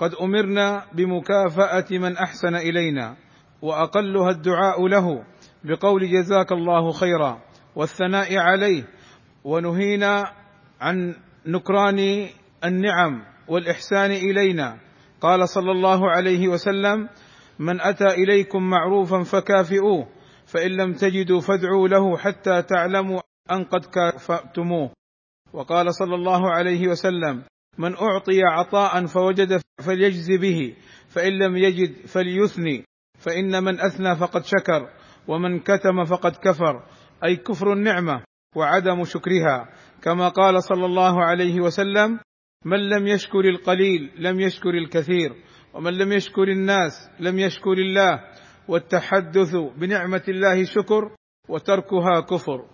قد 0.00 0.14
أمرنا 0.14 0.84
بمكافأة 0.92 1.86
من 1.90 2.16
أحسن 2.16 2.54
إلينا 2.54 3.16
وأقلها 3.62 4.30
الدعاء 4.30 4.86
له 4.86 5.24
بقول 5.64 6.10
جزاك 6.10 6.52
الله 6.52 6.92
خيرا 6.92 7.42
والثناء 7.76 8.38
عليه 8.38 8.84
ونهينا 9.44 10.32
عن 10.80 11.14
نكران 11.46 12.28
النعم 12.64 13.22
والإحسان 13.48 14.10
إلينا. 14.10 14.78
قال 15.20 15.48
صلى 15.48 15.72
الله 15.72 16.10
عليه 16.10 16.48
وسلم 16.48 17.08
من 17.58 17.80
أتى 17.80 18.04
إليكم 18.04 18.62
معروفا 18.70 19.22
فكافئوه 19.22 20.08
فإن 20.46 20.70
لم 20.70 20.92
تجدوا 20.92 21.40
فادعوا 21.40 21.88
له 21.88 22.16
حتى 22.16 22.62
تعلموا 22.62 23.20
أن 23.50 23.64
قد 23.64 23.84
كافأتموه. 23.84 24.90
وقال 25.52 25.94
صلى 25.94 26.14
الله 26.14 26.50
عليه 26.50 26.88
وسلم 26.88 27.42
من 27.78 27.94
أعطي 27.94 28.42
عطاء 28.42 29.06
فوجد 29.06 29.60
فليجز 29.86 30.30
به 30.40 30.74
فإن 31.08 31.32
لم 31.38 31.56
يجد 31.56 32.06
فليثني 32.06 32.84
فإن 33.18 33.64
من 33.64 33.80
أثنى 33.80 34.16
فقد 34.16 34.44
شكر 34.44 34.88
ومن 35.28 35.60
كتم 35.60 36.04
فقد 36.04 36.36
كفر 36.36 36.82
أي 37.24 37.36
كفر 37.36 37.72
النعمة 37.72 38.22
وعدم 38.56 39.04
شكرها. 39.04 39.68
كما 40.02 40.28
قال 40.28 40.62
صلى 40.62 40.86
الله 40.86 41.24
عليه 41.24 41.60
وسلم 41.60 42.18
من 42.64 42.88
لم 42.88 43.06
يشكر 43.06 43.40
القليل 43.40 44.10
لم 44.18 44.40
يشكر 44.40 44.70
الكثير 44.70 45.32
ومن 45.74 45.92
لم 45.92 46.12
يشكر 46.12 46.42
الناس 46.42 46.92
لم 47.20 47.38
يشكر 47.38 47.72
الله 47.72 48.20
والتحدث 48.68 49.56
بنعمة 49.76 50.22
الله 50.28 50.64
شكر 50.64 51.10
وتركها 51.48 52.20
كفر. 52.20 52.64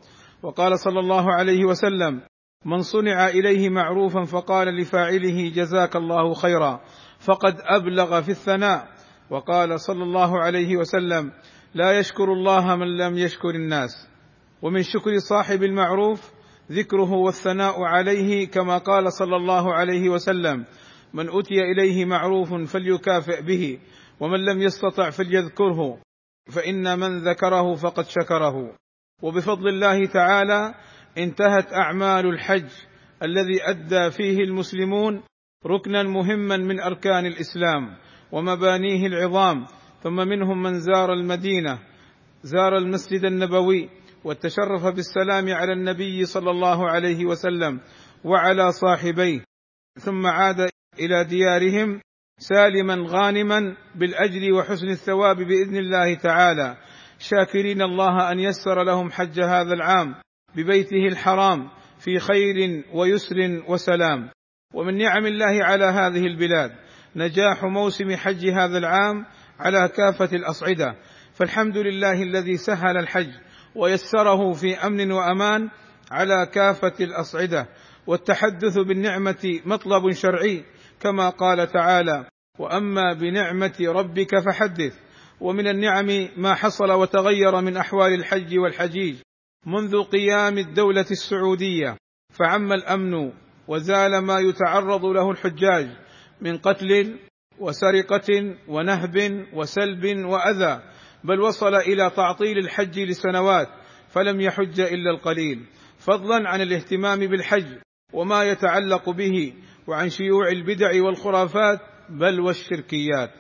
وقال 0.43 0.79
صلى 0.79 1.01
الله 1.01 1.35
عليه 1.35 1.65
وسلم 1.65 2.21
من 2.65 2.83
صنع 2.83 3.29
إليه 3.29 3.69
معروفا 3.69 4.25
فقال 4.25 4.69
لفاعله 4.69 5.53
جزاك 5.55 5.97
الله 5.97 6.35
خيرا 6.35 6.81
فقد 7.19 7.55
أبلغ 7.61 8.21
في 8.23 8.29
الثناء. 8.29 8.89
وقال 9.31 9.81
صلى 9.81 10.03
الله 10.03 10.41
عليه 10.41 10.77
وسلم 10.77 11.33
لا 11.75 11.99
يشكر 11.99 12.33
الله 12.33 12.77
من 12.77 12.97
لم 12.97 13.19
يشكر 13.19 13.51
الناس. 13.51 14.09
ومن 14.63 14.83
شكر 14.83 15.19
صاحب 15.19 15.63
المعروف 15.63 16.33
ذكره 16.73 17.13
والثناء 17.13 17.83
عليه 17.83 18.49
كما 18.49 18.79
قال 18.79 19.13
صلى 19.13 19.37
الله 19.37 19.75
عليه 19.75 20.09
وسلم 20.09 20.65
من 21.15 21.29
أتي 21.29 21.61
إليه 21.73 22.05
معروف 22.05 22.55
فليكافئ 22.55 23.43
به 23.43 23.79
ومن 24.21 24.45
لم 24.45 24.63
يستطع 24.63 25.11
فليذكره 25.11 25.99
فإن 26.53 26.99
من 26.99 27.19
ذكره 27.19 27.75
فقد 27.75 28.05
شكره. 28.09 28.77
وبفضل 29.23 29.69
الله 29.69 30.07
تعالى 30.07 30.75
انتهت 31.19 31.73
أعمال 31.73 32.27
الحج 32.27 32.69
الذي 33.23 33.63
أدى 33.63 34.11
فيه 34.11 34.39
المسلمون 34.39 35.23
ركنا 35.67 36.03
مهما 36.03 36.57
من 36.57 36.81
أركان 36.81 37.27
الإسلام 37.27 37.97
ومبانيه 38.33 39.07
العظام 39.07 39.67
ثم 40.03 40.17
منهم 40.17 40.63
من 40.63 40.81
زار 40.81 41.13
المدينة 41.13 41.79
زار 42.43 42.79
المسجد 42.79 43.25
النبوي 43.25 43.89
وتشرف 44.25 44.85
بالسلام 44.85 45.55
على 45.55 45.73
النبي 45.73 46.25
صلى 46.25 46.51
الله 46.51 46.91
عليه 46.91 47.25
وسلم 47.25 47.81
وعلى 48.25 48.73
صاحبيه 48.73 49.45
ثم 49.99 50.27
عاد 50.27 50.71
إلى 50.99 51.25
ديارهم 51.25 52.01
سالما 52.39 52.97
غانما 53.09 53.77
بالأجر 53.95 54.53
وحسن 54.53 54.89
الثواب 54.89 55.37
بإذن 55.37 55.77
الله 55.77 56.15
تعالى. 56.15 56.77
شاكرين 57.19 57.83
الله 57.83 58.33
أن 58.33 58.39
يسر 58.39 58.83
لهم 58.83 59.11
حج 59.11 59.41
هذا 59.41 59.73
العام. 59.73 60.15
ببيته 60.57 61.07
الحرام 61.07 61.69
في 61.99 62.19
خير 62.19 62.85
ويسر 62.95 63.63
وسلام. 63.69 64.31
ومن 64.75 64.99
نعم 64.99 65.27
الله 65.27 65.65
على 65.65 65.85
هذه 65.85 66.27
البلاد 66.27 66.73
نجاح 67.17 67.65
موسم 67.65 68.17
حج 68.17 68.47
هذا 68.47 68.79
العام 68.79 69.27
على 69.61 69.89
كافة 69.89 70.37
الأصعدة. 70.37 70.97
فالحمد 71.35 71.77
لله 71.77 72.23
الذي 72.23 72.57
سهل 72.57 72.97
الحج 72.97 73.31
ويسره 73.75 74.53
في 74.53 74.77
أمن 74.87 75.13
وأمان 75.13 75.69
على 76.11 76.47
كافة 76.55 76.95
الأصعدة. 77.01 77.69
والتحدث 78.07 78.79
بالنعمة 78.79 79.61
مطلب 79.65 80.11
شرعي 80.11 80.65
كما 81.01 81.29
قال 81.29 81.73
تعالى 81.73 82.25
وأما 82.59 83.13
بنعمة 83.13 83.77
ربك 83.81 84.39
فحدث. 84.39 84.99
ومن 85.41 85.69
النعم 85.69 86.29
ما 86.37 86.55
حصل 86.55 86.93
وتغير 86.93 87.61
من 87.61 87.77
أحوال 87.77 88.15
الحج 88.15 88.59
والحجيج. 88.59 89.17
منذ 89.67 90.03
قيام 90.03 90.59
الدولة 90.59 91.07
السعودية 91.11 91.97
فعم 92.31 92.73
الأمن 92.73 93.33
وزال 93.69 94.19
ما 94.19 94.39
يتعرض 94.39 95.05
له 95.05 95.31
الحجاج 95.31 95.89
من 96.41 96.59
قتل 96.59 97.19
وسرقة 97.59 98.57
ونهب 98.69 99.47
وسلب 99.53 100.25
وأذى 100.25 100.83
بل 101.25 101.41
وصل 101.41 101.75
إلى 101.75 102.11
تعطيل 102.11 102.59
الحج 102.59 103.01
لسنوات 103.01 103.69
فلم 104.09 104.41
يحج 104.41 104.81
إلا 104.81 105.11
القليل 105.11 105.67
فضلا 105.99 106.49
عن 106.49 106.61
الاهتمام 106.61 107.19
بالحج 107.19 107.79
وما 108.13 108.45
يتعلق 108.45 109.11
به 109.11 109.55
وعن 109.87 110.11
شيوع 110.11 110.49
البدع 110.49 111.03
والخرافات 111.03 111.81
بل 112.09 112.41
والشركيات. 112.41 113.31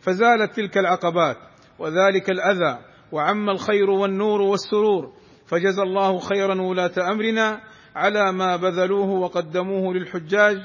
فزالت 0.00 0.56
تلك 0.56 0.78
العقبات 0.78 1.36
وذلك 1.78 2.30
الأذى 2.30 2.78
وعم 3.12 3.50
الخير 3.50 3.90
والنور 3.90 4.40
والسرور 4.40 5.21
فجزى 5.52 5.82
الله 5.82 6.18
خيرا 6.18 6.62
ولاه 6.62 7.12
أمرنا 7.12 7.60
على 7.96 8.32
ما 8.32 8.56
بذلوه 8.56 9.08
وقدموه 9.10 9.94
للحجاج 9.94 10.58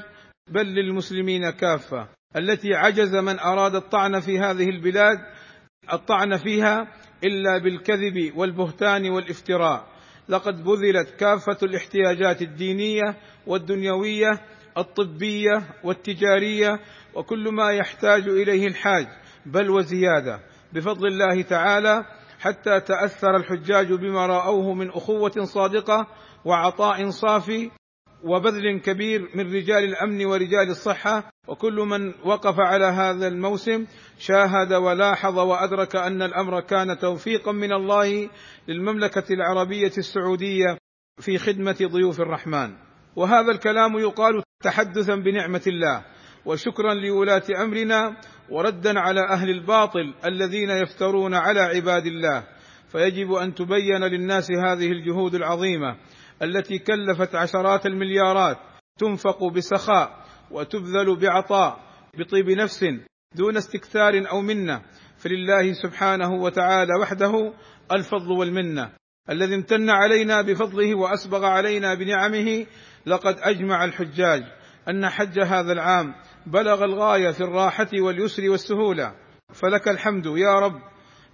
بل 0.50 0.66
للمسلمين 0.66 1.50
كافة. 1.50 2.08
التي 2.36 2.74
عجز 2.74 3.16
من 3.16 3.38
أراد 3.38 3.74
الطعن 3.74 4.20
في 4.20 4.38
هذه 4.38 4.68
البلاد 4.68 5.18
الطعن 5.92 6.36
فيها 6.36 6.88
إلا 7.24 7.58
بالكذب 7.58 8.32
والبهتان 8.36 9.10
والافتراء. 9.10 9.86
لقد 10.28 10.64
بذلت 10.64 11.10
كافة 11.10 11.58
الاحتياجات 11.62 12.42
الدينية 12.42 13.16
والدنيوية 13.46 14.40
الطبية 14.78 15.62
والتجارية 15.84 16.80
وكل 17.14 17.52
ما 17.52 17.70
يحتاج 17.70 18.28
إليه 18.28 18.66
الحاج 18.66 19.06
بل 19.46 19.70
وزيادة. 19.70 20.40
بفضل 20.72 21.06
الله 21.06 21.42
تعالى 21.42 22.04
حتى 22.38 22.80
تأثر 22.80 23.36
الحجاج 23.36 23.92
بما 23.92 24.26
رأوه 24.26 24.74
من 24.74 24.88
أخوة 24.88 25.44
صادقة 25.44 26.06
وعطاء 26.44 27.10
صافي 27.10 27.70
وبذل 28.24 28.80
كبير 28.80 29.28
من 29.34 29.54
رجال 29.54 29.84
الأمن 29.84 30.26
ورجال 30.26 30.70
الصحة. 30.70 31.30
وكل 31.48 31.74
من 31.74 32.14
وقف 32.24 32.60
على 32.60 32.84
هذا 32.84 33.28
الموسم 33.28 33.86
شاهد 34.18 34.72
ولاحظ 34.72 35.38
وأدرك 35.38 35.96
أن 35.96 36.22
الأمر 36.22 36.60
كان 36.60 36.98
توفيقا 36.98 37.52
من 37.52 37.72
الله 37.72 38.28
للمملكة 38.68 39.24
العربية 39.30 39.92
السعودية 39.98 40.78
في 41.20 41.38
خدمة 41.38 41.76
ضيوف 41.82 42.20
الرحمن. 42.20 42.74
وهذا 43.16 43.50
الكلام 43.50 43.98
يقال 43.98 44.42
تحدثا 44.62 45.14
بنعمة 45.14 45.62
الله. 45.66 46.04
وشكرا 46.44 46.94
لولاة 46.94 47.42
أمرنا 47.62 48.16
وردا 48.50 49.00
على 49.00 49.20
أهل 49.20 49.50
الباطل 49.50 50.14
الذين 50.26 50.70
يفترون 50.70 51.34
على 51.34 51.60
عباد 51.60 52.06
الله. 52.06 52.44
فيجب 52.92 53.32
أن 53.32 53.54
تبين 53.54 54.04
للناس 54.04 54.50
هذه 54.50 54.92
الجهود 54.92 55.34
العظيمة 55.34 55.96
التي 56.42 56.78
كلفت 56.78 57.34
عشرات 57.34 57.86
المليارات 57.86 58.56
تنفق 58.98 59.44
بسخاء 59.44 60.24
وتبذل 60.50 61.16
بعطاء 61.20 61.80
بطيب 62.18 62.50
نفس 62.50 62.84
دون 63.34 63.56
استكثار 63.56 64.30
أو 64.30 64.40
منة. 64.40 64.82
فلله 65.16 65.72
سبحانه 65.72 66.32
وتعالى 66.32 66.92
وحده 67.00 67.52
الفضل 67.92 68.32
والمنة. 68.32 68.90
الذي 69.30 69.54
امتن 69.54 69.90
علينا 69.90 70.42
بفضله 70.42 70.94
وأسبغ 70.94 71.44
علينا 71.44 71.94
بنعمه 71.94 72.66
لقد 73.06 73.36
أجمع 73.38 73.84
الحجاج. 73.84 74.42
أن 74.88 75.08
حج 75.08 75.40
هذا 75.40 75.72
العام 75.72 76.14
بلغ 76.52 76.84
الغاية 76.84 77.30
في 77.30 77.40
الراحة 77.40 77.88
واليسر 78.00 78.50
والسهولة. 78.50 79.14
فلك 79.52 79.88
الحمد 79.88 80.26
يا 80.26 80.54
رب 80.60 80.80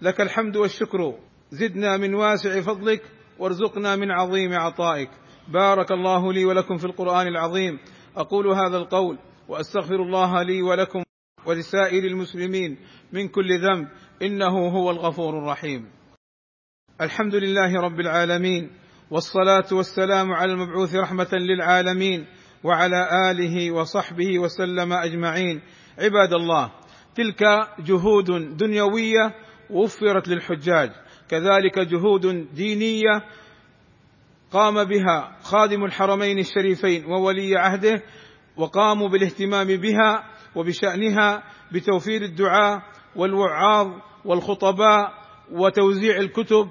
لك 0.02 0.20
الحمد 0.20 0.56
والشكر. 0.56 1.14
زدنا 1.50 1.96
من 1.96 2.14
واسع 2.14 2.61
فضلك 2.61 3.02
وارزقنا 3.38 3.96
من 3.96 4.11
عظيم 4.11 4.52
عطائك. 4.52 5.11
بارك 5.49 5.93
الله 5.93 6.32
لي 6.32 6.44
ولكم 6.44 6.76
في 6.76 6.84
القرآن 6.84 7.26
العظيم. 7.26 7.78
أقول 8.16 8.46
هذا 8.46 8.76
القول 8.76 9.19
وأستغفر 9.49 10.02
الله 10.02 10.43
لي 10.43 10.62
ولكم 10.62 11.02
ولسائر 11.46 12.05
المسلمين 12.05 12.78
من 13.12 13.28
كل 13.28 13.49
ذنب. 13.61 13.88
إنه 14.22 14.69
هو 14.69 14.90
الغفور 14.90 15.38
الرحيم. 15.38 15.90
الحمد 17.00 17.34
لله 17.34 17.81
رب 17.81 18.00
العالمين 18.00 18.70
والصلاة 19.11 19.66
والسلام 19.72 20.32
على 20.32 20.52
المبعوث 20.52 20.94
رحمة 20.94 21.31
للعالمين. 21.32 22.26
وعلى 22.64 23.31
آله 23.31 23.70
وصحبه 23.70 24.38
وسلم 24.38 24.93
أجمعين. 24.93 25.61
عباد 25.99 26.32
الله 26.32 26.70
تلك 27.14 27.43
جهود 27.78 28.56
دنيوية 28.56 29.34
وفرت 29.70 30.28
للحجاج. 30.28 30.90
كذلك 31.28 31.78
جهود 31.78 32.55
دينية 32.55 33.25
قام 34.52 34.84
بها 34.84 35.37
خادم 35.43 35.84
الحرمين 35.84 36.38
الشريفين 36.38 37.05
وولي 37.05 37.56
عهده 37.56 38.02
وقاموا 38.56 39.08
بالاهتمام 39.08 39.66
بها 39.66 40.25
وبشأنها 40.55 41.43
بتوفير 41.72 42.22
الدعاء 42.22 42.82
والوعاظ 43.16 43.88
والخطباء 44.25 45.12
وتوزيع 45.52 46.16
الكتب 46.16 46.70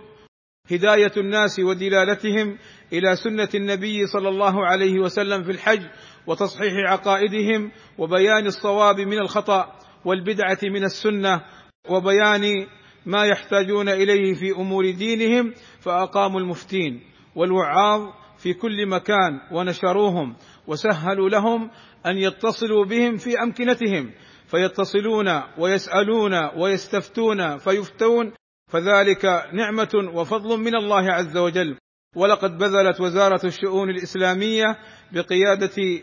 هداية 0.72 1.12
الناس 1.18 1.60
ودلالتهم 1.60 2.58
إلى 2.94 3.16
سنة 3.16 3.50
النبي 3.56 4.08
صلى 4.08 4.30
الله 4.30 4.66
عليه 4.66 5.00
وسلم 5.00 5.44
في 5.44 5.52
الحج 5.52 5.82
وتصحيح 6.28 6.74
عقائدهم 6.92 7.72
وبيان 7.98 8.46
الصواب 8.46 9.00
من 9.00 9.20
الخطأ 9.20 9.80
والبدعة 10.06 10.60
من 10.64 10.84
السنة 10.84 11.42
وبيان 11.90 12.68
ما 13.06 13.26
يحتاجون 13.26 13.90
إليه 13.90 14.34
في 14.34 14.52
أمور 14.52 14.92
دينهم 14.92 15.54
فأقاموا 15.80 16.40
المفتين 16.40 17.02
والوعاظ 17.36 18.02
في 18.38 18.54
كل 18.54 18.88
مكان 18.88 19.40
ونشروهم 19.52 20.36
وسهلوا 20.68 21.30
لهم 21.30 21.70
أن 22.06 22.18
يتصلوا 22.18 22.86
بهم 22.86 23.18
في 23.18 23.40
أمكنتهم 23.44 24.12
فيتصلون 24.48 25.42
ويسألون 25.58 26.34
ويستفتون 26.58 27.58
فيفتون 27.58 28.34
فذلك 28.72 29.26
نعمة 29.54 30.12
وفضل 30.14 30.60
من 30.60 30.76
الله 30.76 31.12
عز 31.12 31.38
وجل 31.38 31.78
ولقد 32.16 32.58
بذلت 32.58 33.02
وزارة 33.02 33.46
الشؤون 33.46 33.90
الإسلامية 33.90 34.78
بقيادة 35.12 36.02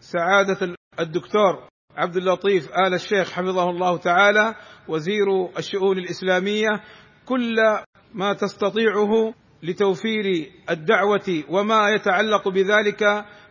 سعادة 0.00 0.74
الدكتور 1.00 1.68
عبد 1.96 2.16
اللطيف 2.16 2.68
آل 2.86 2.94
الشيخ 2.94 3.32
حفظه 3.32 3.70
الله 3.70 3.96
تعالى 3.96 4.54
وزير 4.88 5.58
الشؤون 5.58 5.98
الإسلامية 5.98 6.68
كل 7.26 7.56
ما 8.14 8.32
تستطيعه 8.32 9.34
لتوفير 9.62 10.50
الدعوة 10.70 11.44
وما 11.48 11.88
يتعلق 11.88 12.48
بذلك 12.48 13.02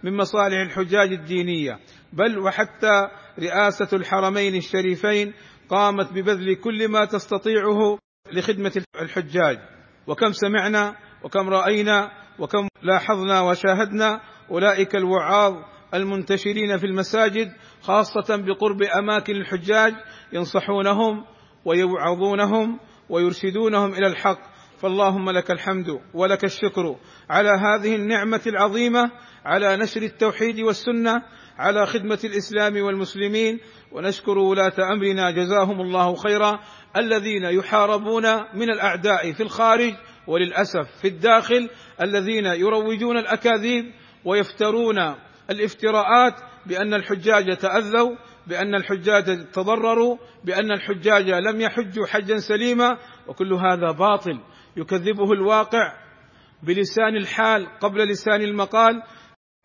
من 0.03 0.17
مصالح 0.17 0.57
الحجاج 0.57 1.11
الدينية. 1.11 1.79
بل 2.13 2.39
وحتى 2.39 3.07
رئاسة 3.39 3.87
الحرمين 3.93 4.55
الشريفين 4.55 5.33
قامت 5.69 6.13
ببذل 6.13 6.55
كل 6.55 6.87
ما 6.87 7.05
تستطيعه 7.05 7.97
لخدمة 8.33 8.81
الحجاج. 9.01 9.59
وكم 10.07 10.31
سمعنا 10.31 10.95
وكم 11.23 11.49
رأينا 11.49 12.11
وكم 12.39 12.67
لاحظنا 12.83 13.41
وشاهدنا 13.41 14.21
أولئك 14.51 14.95
الوعاظ 14.95 15.53
المنتشرين 15.93 16.77
في 16.77 16.85
المساجد 16.85 17.51
خاصة 17.81 18.35
بقرب 18.35 18.81
أماكن 18.81 19.35
الحجاج 19.35 19.93
ينصحونهم 20.33 21.25
ويوعظونهم 21.65 22.79
ويرشدونهم 23.09 23.93
إلى 23.93 24.07
الحق. 24.07 24.39
فاللهم 24.81 25.29
لك 25.29 25.51
الحمد 25.51 25.99
ولك 26.13 26.43
الشكر 26.43 26.95
على 27.29 27.49
هذه 27.49 27.95
النعمة 27.95 28.41
العظيمة 28.47 29.11
على 29.45 29.77
نشر 29.77 30.01
التوحيد 30.01 30.59
والسنة 30.59 31.23
على 31.57 31.85
خدمة 31.85 32.19
الإسلام 32.23 32.81
والمسلمين. 32.81 33.59
ونشكر 33.91 34.37
ولاة 34.37 34.73
أمرنا 34.93 35.31
جزاهم 35.31 35.81
الله 35.81 36.15
خيرا 36.15 36.59
الذين 36.97 37.43
يحاربون 37.43 38.23
من 38.53 38.69
الأعداء 38.69 39.31
في 39.31 39.43
الخارج 39.43 39.93
وللأسف 40.29 40.87
في 41.01 41.07
الداخل 41.07 41.69
الذين 42.01 42.45
يروجون 42.45 43.17
الأكاذيب 43.17 43.85
ويفترون 44.25 45.15
الافتراءات 45.49 46.33
بأن 46.65 46.93
الحجاج 46.93 47.57
تأذوا 47.57 48.15
بأن 48.47 48.75
الحجاج 48.75 49.51
تضرروا 49.53 50.17
بأن 50.43 50.71
الحجاج 50.71 51.29
لم 51.29 51.61
يحجوا 51.61 52.05
حجا 52.07 52.37
سليما 52.37 52.97
وكل 53.27 53.53
هذا 53.53 53.91
باطل. 53.91 54.39
يكذبه 54.77 55.31
الواقع 55.31 55.93
بلسان 56.63 57.15
الحال 57.15 57.67
قبل 57.79 58.07
لسان 58.11 58.41
المقال. 58.41 59.01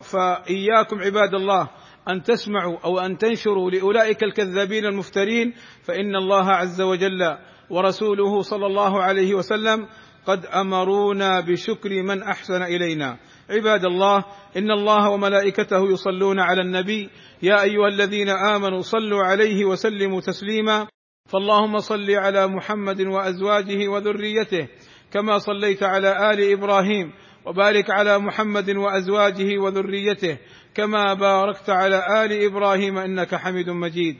فإياكم 0.03 0.99
عباد 1.01 1.33
الله 1.33 1.69
أن 2.09 2.23
تسمعوا 2.23 2.77
أو 2.85 2.99
أن 2.99 3.17
تنشروا 3.17 3.71
لأولئك 3.71 4.23
الكذابين 4.23 4.85
المفترين 4.85 5.53
فإن 5.83 6.15
الله 6.15 6.51
عز 6.51 6.81
وجل 6.81 7.37
ورسوله 7.69 8.41
صلى 8.41 8.65
الله 8.65 9.03
عليه 9.03 9.33
وسلم 9.33 9.87
قد 10.27 10.45
أمرونا 10.45 11.39
بشكر 11.39 12.03
من 12.03 12.23
أحسن 12.23 12.61
إلينا. 12.63 13.17
عباد 13.49 13.85
الله 13.85 14.25
إن 14.57 14.71
الله 14.71 15.09
وملائكته 15.09 15.91
يصلون 15.91 16.39
على 16.39 16.61
النبي. 16.61 17.09
يا 17.43 17.61
أيها 17.61 17.87
الذين 17.87 18.29
آمنوا 18.29 18.81
صلوا 18.81 19.23
عليه 19.23 19.65
وسلموا 19.65 20.21
تسليما. 20.21 20.87
فاللهم 21.25 21.79
صل 21.79 22.11
على 22.11 22.47
محمد 22.47 23.01
وأزواجه 23.01 23.87
وذريته 23.87 24.67
كما 25.11 25.37
صليت 25.37 25.83
على 25.83 26.31
آل 26.31 26.51
إبراهيم 26.51 27.13
وبارك 27.45 27.89
على 27.89 28.19
محمد 28.19 28.69
وأزواجه 28.69 29.57
وذريته 29.57 30.37
كما 30.75 31.13
باركت 31.13 31.69
على 31.69 32.25
آل 32.25 32.45
إبراهيم 32.45 32.97
إنك 32.97 33.35
حميد 33.35 33.69
مجيد. 33.69 34.15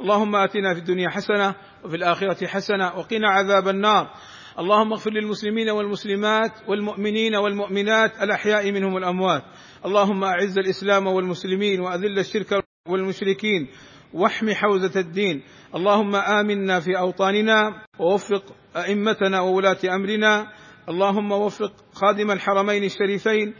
اللهم 0.00 0.36
آتنا 0.36 0.74
في 0.74 0.80
الدنيا 0.80 1.08
حسنة 1.08 1.54
وفي 1.84 1.96
الآخرة 1.96 2.46
حسنة 2.46 2.86
وقنا 2.98 3.28
عذاب 3.30 3.68
النار. 3.68 4.10
اللهم 4.58 4.92
اغفر 4.92 5.10
للمسلمين 5.10 5.70
والمسلمات 5.70 6.52
والمؤمنين 6.68 7.34
والمؤمنات 7.34 8.22
الأحياء 8.22 8.72
منهم 8.72 8.96
الاموات 8.96 9.42
اللهم 9.86 10.24
أعز 10.24 10.58
الإسلام 10.58 11.06
والمسلمين 11.06 11.80
وأذل 11.80 12.18
الشرك 12.18 12.64
والمشركين 12.88 13.68
واحم 14.14 14.52
حوزة 14.52 15.00
الدين. 15.00 15.42
اللهم 15.74 16.16
آمنا 16.16 16.80
في 16.80 16.98
أوطاننا 16.98 17.84
ووفق 17.98 18.44
أئمتنا 18.76 19.40
وولاة 19.40 19.78
أمرنا. 19.84 20.46
اللهم 20.88 21.32
وفق 21.32 21.72
خادم 21.92 22.30
الحرمين 22.30 22.84
الشريفين 22.84 23.54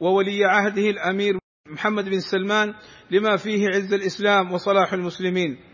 وولي 0.00 0.44
عهده 0.44 0.90
الأمير 0.90 1.38
محمد 1.68 2.04
بن 2.04 2.20
سلمان 2.20 2.74
لما 3.10 3.36
فيه 3.36 3.66
عز 3.68 3.94
الإسلام 3.94 4.52
وصلاح 4.52 4.92
المسلمين. 4.92 5.67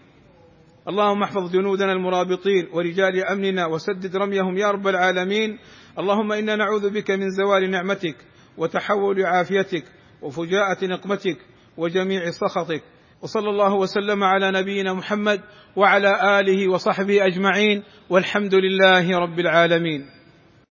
اللهم 0.88 1.22
احفظ 1.22 1.52
جنودنا 1.52 1.92
المرابطين 1.92 2.68
ورجال 2.72 3.24
أمننا 3.24 3.66
وسدد 3.66 4.16
رميهم 4.16 4.56
يا 4.56 4.70
رب 4.70 4.88
العالمين. 4.88 5.58
اللهم 5.98 6.32
إنا 6.32 6.56
نعوذ 6.56 6.90
بك 6.90 7.10
من 7.10 7.30
زوال 7.30 7.70
نعمتك 7.70 8.16
وتحول 8.58 9.26
عافيتك 9.26 9.84
وفجاءة 10.22 10.84
نقمتك 10.84 11.36
وجميع 11.76 12.30
سخطك. 12.30 12.82
وصلى 13.22 13.50
الله 13.50 13.74
وسلم 13.74 14.24
على 14.24 14.50
نبينا 14.60 14.92
محمد 14.92 15.40
وعلى 15.76 16.40
آله 16.40 16.68
وصحبه 16.68 17.26
أجمعين. 17.26 17.82
والحمد 18.10 18.54
لله 18.54 19.18
رب 19.18 19.38
العالمين. 19.38 20.23